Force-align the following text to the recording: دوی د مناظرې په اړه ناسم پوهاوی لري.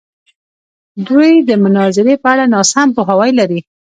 دوی 1.07 1.29
د 1.49 1.51
مناظرې 1.63 2.15
په 2.23 2.27
اړه 2.33 2.45
ناسم 2.53 2.87
پوهاوی 2.95 3.31
لري. 3.39 3.59